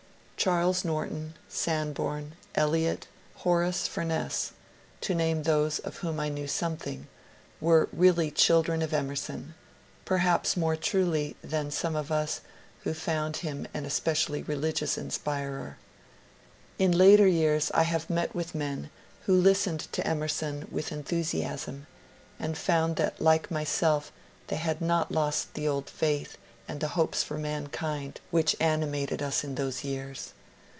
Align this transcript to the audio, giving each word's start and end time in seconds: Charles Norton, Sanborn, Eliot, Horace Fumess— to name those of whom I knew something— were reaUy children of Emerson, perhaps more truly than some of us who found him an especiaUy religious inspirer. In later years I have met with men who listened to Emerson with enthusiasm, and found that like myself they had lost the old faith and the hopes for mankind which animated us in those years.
Charles 0.43 0.83
Norton, 0.83 1.35
Sanborn, 1.47 2.33
Eliot, 2.55 3.05
Horace 3.35 3.87
Fumess— 3.87 4.53
to 5.01 5.13
name 5.13 5.43
those 5.43 5.77
of 5.77 5.97
whom 5.97 6.19
I 6.19 6.29
knew 6.29 6.47
something— 6.47 7.07
were 7.61 7.87
reaUy 7.95 8.33
children 8.33 8.81
of 8.81 8.91
Emerson, 8.91 9.53
perhaps 10.03 10.57
more 10.57 10.75
truly 10.75 11.35
than 11.43 11.69
some 11.69 11.95
of 11.95 12.11
us 12.11 12.41
who 12.79 12.95
found 12.95 13.37
him 13.37 13.67
an 13.75 13.85
especiaUy 13.85 14.47
religious 14.47 14.97
inspirer. 14.97 15.77
In 16.79 16.91
later 16.91 17.27
years 17.27 17.69
I 17.75 17.83
have 17.83 18.09
met 18.09 18.33
with 18.33 18.55
men 18.55 18.89
who 19.27 19.35
listened 19.39 19.81
to 19.93 20.07
Emerson 20.07 20.67
with 20.71 20.91
enthusiasm, 20.91 21.85
and 22.39 22.57
found 22.57 22.95
that 22.95 23.21
like 23.21 23.51
myself 23.51 24.11
they 24.47 24.55
had 24.55 24.81
lost 25.11 25.53
the 25.53 25.67
old 25.67 25.87
faith 25.87 26.39
and 26.67 26.79
the 26.79 26.89
hopes 26.89 27.21
for 27.21 27.37
mankind 27.37 28.21
which 28.29 28.55
animated 28.59 29.21
us 29.21 29.43
in 29.43 29.55
those 29.55 29.83
years. 29.83 30.31